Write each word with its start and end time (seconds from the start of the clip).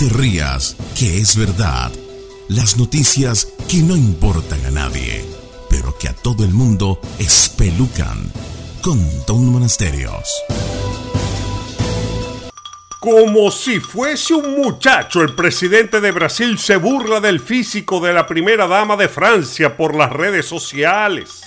te 0.00 0.08
rías, 0.08 0.78
que 0.98 1.18
es 1.20 1.36
verdad. 1.36 1.92
Las 2.48 2.78
noticias 2.78 3.52
que 3.68 3.82
no 3.82 3.94
importan 3.98 4.64
a 4.64 4.70
nadie, 4.70 5.22
pero 5.68 5.94
que 5.98 6.08
a 6.08 6.14
todo 6.14 6.42
el 6.42 6.54
mundo 6.54 6.98
espelucan. 7.18 8.32
Con 8.80 8.98
Don 9.26 9.44
Monasterios. 9.52 10.24
Como 12.98 13.50
si 13.50 13.78
fuese 13.78 14.32
un 14.32 14.58
muchacho, 14.58 15.20
el 15.20 15.34
presidente 15.34 16.00
de 16.00 16.12
Brasil 16.12 16.58
se 16.58 16.76
burla 16.76 17.20
del 17.20 17.38
físico 17.38 18.00
de 18.00 18.14
la 18.14 18.26
primera 18.26 18.66
dama 18.66 18.96
de 18.96 19.10
Francia 19.10 19.76
por 19.76 19.94
las 19.94 20.10
redes 20.10 20.46
sociales. 20.46 21.42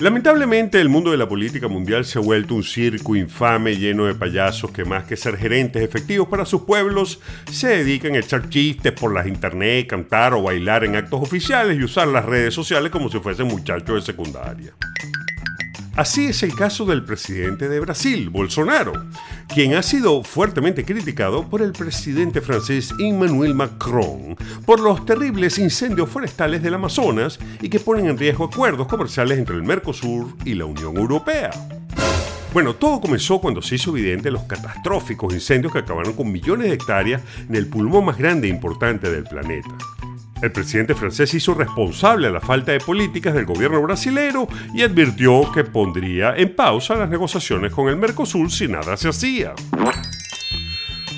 Lamentablemente 0.00 0.80
el 0.80 0.88
mundo 0.88 1.12
de 1.12 1.16
la 1.16 1.28
política 1.28 1.68
mundial 1.68 2.04
se 2.04 2.18
ha 2.18 2.22
vuelto 2.22 2.56
un 2.56 2.64
circo 2.64 3.14
infame 3.14 3.76
lleno 3.76 4.06
de 4.06 4.14
payasos 4.16 4.72
que 4.72 4.84
más 4.84 5.04
que 5.04 5.16
ser 5.16 5.36
gerentes 5.36 5.82
efectivos 5.82 6.26
para 6.26 6.44
sus 6.44 6.62
pueblos, 6.62 7.20
se 7.48 7.68
dedican 7.68 8.14
a 8.14 8.18
echar 8.18 8.48
chistes 8.48 8.92
por 8.92 9.14
las 9.14 9.28
internet, 9.28 9.86
cantar 9.86 10.34
o 10.34 10.42
bailar 10.42 10.82
en 10.82 10.96
actos 10.96 11.22
oficiales 11.22 11.78
y 11.78 11.84
usar 11.84 12.08
las 12.08 12.24
redes 12.24 12.52
sociales 12.52 12.90
como 12.90 13.08
si 13.08 13.20
fuesen 13.20 13.46
muchachos 13.46 13.94
de 13.94 14.02
secundaria. 14.02 14.74
Así 15.94 16.26
es 16.26 16.42
el 16.42 16.56
caso 16.56 16.84
del 16.84 17.04
presidente 17.04 17.68
de 17.68 17.78
Brasil, 17.78 18.28
Bolsonaro, 18.30 18.94
quien 19.54 19.74
ha 19.74 19.84
sido 19.84 20.24
fuertemente 20.24 20.84
criticado 20.84 21.48
por 21.48 21.62
el 21.62 21.70
presidente 21.70 22.40
francés 22.40 22.92
Emmanuel 22.98 23.54
Macron 23.54 24.36
por 24.66 24.80
los 24.80 25.06
terribles 25.06 25.60
incendios 25.60 26.08
forestales 26.08 26.60
del 26.60 26.74
Amazonas 26.74 27.38
y 27.62 27.68
que 27.68 27.78
ponen 27.78 28.06
en 28.06 28.18
riesgo 28.18 28.46
acuerdos 28.46 28.88
comerciales 28.88 29.38
entre 29.38 29.54
el 29.54 29.62
Mercosur 29.62 30.34
y 30.44 30.54
la 30.54 30.64
Unión 30.64 30.96
Europea. 30.96 31.52
Bueno, 32.52 32.74
todo 32.74 33.00
comenzó 33.00 33.40
cuando 33.40 33.62
se 33.62 33.76
hizo 33.76 33.96
evidente 33.96 34.32
los 34.32 34.42
catastróficos 34.42 35.32
incendios 35.32 35.72
que 35.72 35.78
acabaron 35.78 36.14
con 36.14 36.32
millones 36.32 36.66
de 36.66 36.74
hectáreas 36.74 37.22
en 37.48 37.54
el 37.54 37.68
pulmón 37.68 38.06
más 38.06 38.18
grande 38.18 38.48
e 38.48 38.50
importante 38.50 39.08
del 39.08 39.22
planeta. 39.22 39.70
El 40.42 40.52
presidente 40.52 40.94
francés 40.94 41.32
hizo 41.34 41.54
responsable 41.54 42.28
a 42.28 42.30
la 42.30 42.40
falta 42.40 42.72
de 42.72 42.80
políticas 42.80 43.34
del 43.34 43.46
gobierno 43.46 43.80
brasilero 43.80 44.46
y 44.74 44.82
advirtió 44.82 45.50
que 45.52 45.64
pondría 45.64 46.36
en 46.36 46.54
pausa 46.54 46.94
las 46.96 47.08
negociaciones 47.08 47.72
con 47.72 47.88
el 47.88 47.96
Mercosur 47.96 48.50
si 48.50 48.68
nada 48.68 48.96
se 48.96 49.08
hacía. 49.08 49.54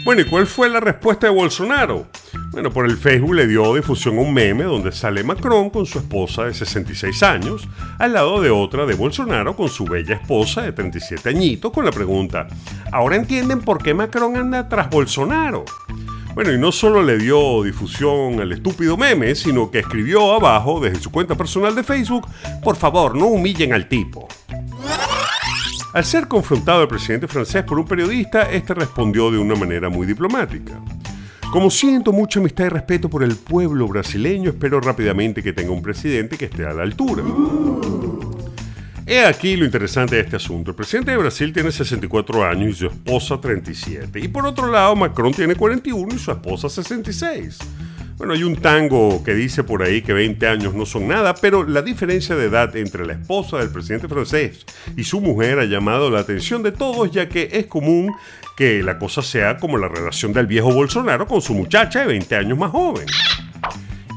Bueno, 0.05 0.23
¿y 0.23 0.25
cuál 0.27 0.47
fue 0.47 0.69
la 0.69 0.79
respuesta 0.79 1.27
de 1.27 1.33
Bolsonaro? 1.33 2.07
Bueno, 2.53 2.71
por 2.71 2.87
el 2.87 2.97
Facebook 2.97 3.35
le 3.35 3.49
dio 3.49 3.75
difusión 3.75 4.19
un 4.19 4.33
meme 4.33 4.63
donde 4.63 4.93
sale 4.93 5.25
Macron 5.25 5.69
con 5.69 5.85
su 5.85 5.99
esposa 5.99 6.45
de 6.45 6.55
66 6.55 7.23
años, 7.25 7.69
al 7.99 8.13
lado 8.13 8.41
de 8.41 8.51
otra 8.51 8.87
de 8.87 8.95
Bolsonaro 8.95 9.57
con 9.57 9.69
su 9.69 9.85
bella 9.85 10.15
esposa 10.15 10.63
de 10.63 10.73
37 10.73 11.29
añitos, 11.29 11.73
con 11.73 11.85
la 11.85 11.91
pregunta, 11.91 12.47
¿ahora 12.93 13.17
entienden 13.17 13.63
por 13.63 13.83
qué 13.83 13.95
Macron 13.95 14.37
anda 14.37 14.69
tras 14.69 14.89
Bolsonaro? 14.89 15.65
Bueno, 16.37 16.53
y 16.53 16.59
no 16.59 16.71
solo 16.71 17.03
le 17.03 17.17
dio 17.17 17.63
difusión 17.63 18.39
al 18.41 18.53
estúpido 18.53 18.99
meme, 18.99 19.35
sino 19.35 19.71
que 19.71 19.79
escribió 19.79 20.35
abajo 20.35 20.81
desde 20.81 21.01
su 21.01 21.11
cuenta 21.11 21.35
personal 21.35 21.75
de 21.75 21.83
Facebook, 21.83 22.27
por 22.63 22.77
favor, 22.77 23.17
no 23.17 23.29
humillen 23.29 23.73
al 23.73 23.89
tipo. 23.89 24.29
Al 25.95 26.05
ser 26.05 26.29
confrontado 26.29 26.83
el 26.83 26.89
presidente 26.89 27.27
francés 27.27 27.63
por 27.63 27.79
un 27.79 27.87
periodista, 27.87 28.51
este 28.51 28.75
respondió 28.75 29.31
de 29.31 29.39
una 29.39 29.55
manera 29.55 29.89
muy 29.89 30.07
diplomática. 30.07 30.79
Como 31.51 31.71
siento 31.71 32.13
mucha 32.13 32.39
amistad 32.39 32.67
y 32.67 32.69
respeto 32.69 33.09
por 33.09 33.23
el 33.23 33.35
pueblo 33.37 33.89
brasileño, 33.89 34.51
espero 34.51 34.79
rápidamente 34.79 35.43
que 35.43 35.55
tenga 35.55 35.73
un 35.73 35.81
presidente 35.81 36.37
que 36.37 36.45
esté 36.45 36.67
a 36.67 36.75
la 36.75 36.83
altura. 36.83 37.23
He 39.09 39.25
aquí 39.25 39.57
lo 39.57 39.65
interesante 39.65 40.17
de 40.17 40.23
este 40.23 40.35
asunto. 40.35 40.73
El 40.73 40.77
presidente 40.77 41.13
de 41.13 41.17
Brasil 41.17 41.53
tiene 41.53 41.71
64 41.71 42.45
años 42.45 42.71
y 42.71 42.75
su 42.75 42.87
esposa 42.87 43.41
37. 43.41 44.19
Y 44.19 44.27
por 44.27 44.45
otro 44.45 44.67
lado, 44.67 44.97
Macron 44.97 45.33
tiene 45.33 45.55
41 45.55 46.13
y 46.13 46.19
su 46.19 46.33
esposa 46.33 46.69
66. 46.69 47.59
Bueno, 48.17 48.33
hay 48.33 48.43
un 48.43 48.57
tango 48.57 49.23
que 49.23 49.35
dice 49.35 49.63
por 49.63 49.85
ahí 49.85 50.03
que 50.03 50.13
20 50.13 50.49
años 50.49 50.75
no 50.75 50.87
son 50.87 51.07
nada, 51.07 51.35
pero 51.35 51.63
la 51.63 51.83
diferencia 51.83 52.35
de 52.35 52.47
edad 52.47 52.75
entre 52.75 53.07
la 53.07 53.13
esposa 53.13 53.59
del 53.59 53.71
presidente 53.71 54.09
francés 54.09 54.67
y 54.97 55.05
su 55.05 55.21
mujer 55.21 55.61
ha 55.61 55.67
llamado 55.67 56.11
la 56.11 56.21
atención 56.21 56.65
de 56.65 56.73
todos, 56.73 57.13
ya 57.13 57.29
que 57.29 57.51
es 57.53 57.67
común 57.67 58.13
que 58.57 58.83
la 58.83 58.99
cosa 58.99 59.23
sea 59.23 59.59
como 59.59 59.79
la 59.79 59.87
relación 59.87 60.33
del 60.33 60.47
viejo 60.47 60.73
Bolsonaro 60.73 61.29
con 61.29 61.41
su 61.41 61.55
muchacha 61.55 62.01
de 62.01 62.07
20 62.07 62.35
años 62.35 62.59
más 62.59 62.73
joven. 62.73 63.07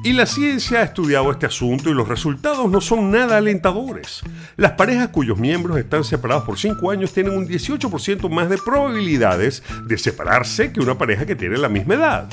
Y 0.02 0.14
la 0.14 0.26
ciencia 0.26 0.80
ha 0.80 0.84
estudiado 0.84 1.30
este 1.30 1.46
asunto 1.46 1.90
y 1.90 1.94
los 1.94 2.08
resultados 2.08 2.72
no 2.72 2.80
son 2.80 3.12
nada 3.12 3.36
alentadores. 3.36 4.22
Las 4.56 4.72
parejas 4.72 5.10
cuyos 5.10 5.38
miembros 5.38 5.78
están 5.78 6.06
separados 6.06 6.46
por 6.46 6.58
5 6.58 6.90
años 6.90 7.12
tienen 7.12 7.38
un 7.38 7.48
18% 7.48 8.30
más 8.30 8.50
de 8.50 8.58
probabilidades 8.58 9.62
de 9.86 9.98
separarse 9.98 10.72
que 10.72 10.80
una 10.80 10.98
pareja 10.98 11.26
que 11.26 11.36
tiene 11.36 11.58
la 11.58 11.68
misma 11.68 11.96
edad. 11.96 12.30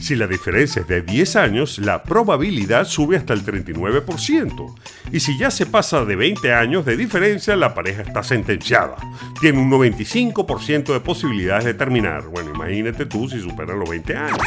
Si 0.00 0.14
la 0.14 0.26
diferencia 0.28 0.82
es 0.82 0.88
de 0.88 1.02
10 1.02 1.36
años, 1.36 1.78
la 1.78 2.04
probabilidad 2.04 2.86
sube 2.86 3.16
hasta 3.16 3.32
el 3.34 3.44
39%. 3.44 4.74
Y 5.12 5.20
si 5.20 5.36
ya 5.36 5.50
se 5.50 5.66
pasa 5.66 6.04
de 6.04 6.14
20 6.14 6.54
años 6.54 6.86
de 6.86 6.96
diferencia, 6.96 7.56
la 7.56 7.74
pareja 7.74 8.02
está 8.02 8.22
sentenciada. 8.22 8.94
Tiene 9.40 9.58
un 9.58 9.68
95% 9.68 10.92
de 10.92 11.00
posibilidades 11.00 11.64
de 11.64 11.74
terminar. 11.74 12.28
Bueno, 12.28 12.52
imagínate 12.54 13.04
tú 13.06 13.28
si 13.28 13.40
supera 13.40 13.74
los 13.74 13.90
20 13.90 14.16
años. 14.16 14.38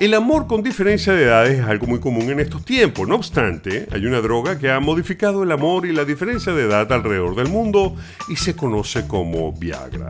El 0.00 0.14
amor 0.14 0.46
con 0.46 0.62
diferencia 0.62 1.12
de 1.12 1.24
edades 1.24 1.58
es 1.58 1.64
algo 1.64 1.88
muy 1.88 1.98
común 1.98 2.30
en 2.30 2.38
estos 2.38 2.64
tiempos. 2.64 3.08
No 3.08 3.16
obstante, 3.16 3.88
hay 3.90 4.06
una 4.06 4.20
droga 4.20 4.56
que 4.56 4.70
ha 4.70 4.78
modificado 4.78 5.42
el 5.42 5.50
amor 5.50 5.86
y 5.86 5.92
la 5.92 6.04
diferencia 6.04 6.52
de 6.52 6.66
edad 6.66 6.92
alrededor 6.92 7.34
del 7.34 7.48
mundo 7.48 7.96
y 8.28 8.36
se 8.36 8.54
conoce 8.54 9.08
como 9.08 9.52
Viagra. 9.52 10.06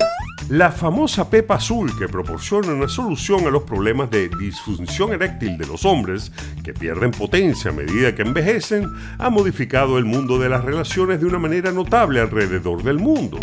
La 0.50 0.72
famosa 0.72 1.30
pepa 1.30 1.54
azul 1.54 1.90
que 1.98 2.06
proporciona 2.06 2.74
una 2.74 2.88
solución 2.88 3.46
a 3.46 3.50
los 3.50 3.62
problemas 3.62 4.10
de 4.10 4.28
disfunción 4.28 5.14
eréctil 5.14 5.56
de 5.56 5.66
los 5.66 5.86
hombres 5.86 6.32
que 6.62 6.74
pierden 6.74 7.10
potencia 7.10 7.70
a 7.70 7.74
medida 7.74 8.14
que 8.14 8.22
envejecen 8.22 8.86
ha 9.18 9.30
modificado 9.30 9.96
el 9.96 10.04
mundo 10.04 10.38
de 10.38 10.50
las 10.50 10.66
relaciones 10.66 11.18
de 11.18 11.26
una 11.26 11.38
manera 11.38 11.72
notable 11.72 12.20
alrededor 12.20 12.82
del 12.82 12.98
mundo. 12.98 13.38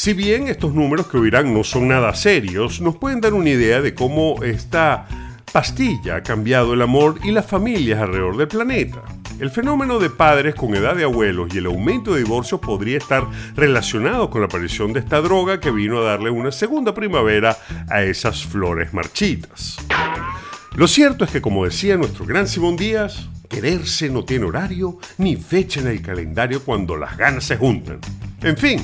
Si 0.00 0.14
bien 0.14 0.48
estos 0.48 0.72
números 0.72 1.08
que 1.08 1.18
oirán 1.18 1.52
no 1.52 1.62
son 1.62 1.88
nada 1.88 2.14
serios, 2.14 2.80
nos 2.80 2.96
pueden 2.96 3.20
dar 3.20 3.34
una 3.34 3.50
idea 3.50 3.82
de 3.82 3.92
cómo 3.92 4.42
esta 4.42 5.06
pastilla 5.52 6.16
ha 6.16 6.22
cambiado 6.22 6.72
el 6.72 6.80
amor 6.80 7.16
y 7.22 7.32
las 7.32 7.44
familias 7.44 8.00
alrededor 8.00 8.38
del 8.38 8.48
planeta. 8.48 9.02
El 9.38 9.50
fenómeno 9.50 9.98
de 9.98 10.08
padres 10.08 10.54
con 10.54 10.74
edad 10.74 10.96
de 10.96 11.04
abuelos 11.04 11.54
y 11.54 11.58
el 11.58 11.66
aumento 11.66 12.14
de 12.14 12.22
divorcios 12.22 12.62
podría 12.62 12.96
estar 12.96 13.28
relacionado 13.54 14.30
con 14.30 14.40
la 14.40 14.46
aparición 14.46 14.94
de 14.94 15.00
esta 15.00 15.20
droga 15.20 15.60
que 15.60 15.70
vino 15.70 15.98
a 15.98 16.04
darle 16.04 16.30
una 16.30 16.50
segunda 16.50 16.94
primavera 16.94 17.58
a 17.90 18.02
esas 18.02 18.42
flores 18.42 18.94
marchitas. 18.94 19.76
Lo 20.76 20.88
cierto 20.88 21.26
es 21.26 21.30
que, 21.30 21.42
como 21.42 21.66
decía 21.66 21.98
nuestro 21.98 22.24
gran 22.24 22.48
Simón 22.48 22.78
Díaz, 22.78 23.28
quererse 23.50 24.08
no 24.08 24.24
tiene 24.24 24.46
horario 24.46 24.96
ni 25.18 25.36
fecha 25.36 25.78
en 25.78 25.88
el 25.88 26.00
calendario 26.00 26.64
cuando 26.64 26.96
las 26.96 27.18
ganas 27.18 27.44
se 27.44 27.58
juntan. 27.58 27.98
En 28.42 28.56
fin, 28.56 28.80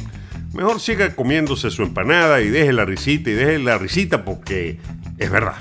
mejor 0.57 0.81
siga 0.81 1.15
comiéndose 1.15 1.71
su 1.71 1.83
empanada 1.83 2.41
y 2.41 2.49
deje 2.49 2.73
la 2.73 2.87
risita 2.87 3.31
y 3.31 3.35
deje 3.35 3.59
la 3.59 3.77
risita 3.79 4.25
porque 4.25 4.79
es 5.19 5.31
verdad. 5.31 5.57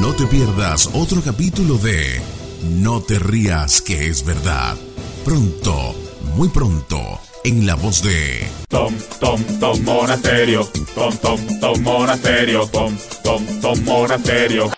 No 0.00 0.12
te 0.14 0.26
pierdas 0.26 0.90
otro 0.94 1.20
capítulo 1.22 1.78
de 1.78 2.20
No 2.62 3.00
te 3.00 3.18
rías 3.18 3.82
que 3.82 4.06
es 4.06 4.24
verdad. 4.24 4.76
Pronto, 5.24 5.94
muy 6.36 6.48
pronto, 6.48 7.20
en 7.42 7.66
la 7.66 7.74
voz 7.74 8.02
de 8.02 8.46
Tom, 8.68 8.94
Tom, 9.18 9.42
Tom 9.58 9.82
Monasterio. 9.82 10.68
Tom, 10.94 11.16
Tom, 11.18 11.40
Tom 11.60 11.82
Monasterio. 11.82 12.66
Tom, 12.66 12.96
Tom, 13.22 13.44
Tom 13.60 13.84
Monasterio. 13.84 14.73